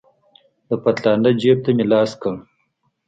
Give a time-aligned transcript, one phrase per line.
[0.67, 2.33] د پتلانه جيب ته مې لاس کړ.